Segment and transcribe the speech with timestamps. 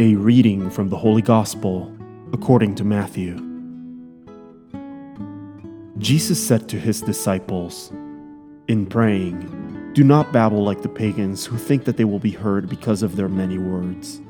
[0.00, 1.94] A reading from the Holy Gospel
[2.32, 3.34] according to Matthew.
[5.98, 7.92] Jesus said to his disciples,
[8.66, 12.66] In praying, do not babble like the pagans who think that they will be heard
[12.66, 14.22] because of their many words.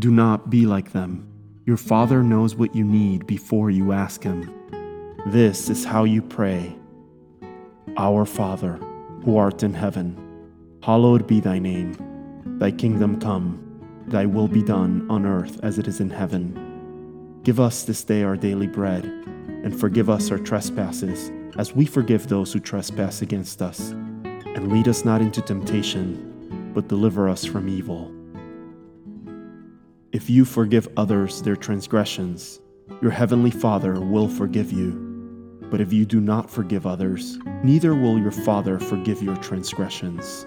[0.00, 1.28] Do not be like them.
[1.64, 4.52] Your Father knows what you need before you ask Him.
[5.28, 6.76] This is how you pray
[7.96, 8.72] Our Father,
[9.24, 10.18] who art in heaven,
[10.82, 11.94] hallowed be thy name.
[12.58, 13.67] Thy kingdom come,
[14.10, 17.40] thy will be done on earth as it is in heaven.
[17.44, 22.26] Give us this day our daily bread, and forgive us our trespasses, as we forgive
[22.26, 23.90] those who trespass against us.
[23.90, 28.12] And lead us not into temptation, but deliver us from evil.
[30.10, 32.60] If you forgive others their transgressions,
[33.00, 35.04] your heavenly Father will forgive you.
[35.70, 40.46] But if you do not forgive others, neither will your Father forgive your transgressions.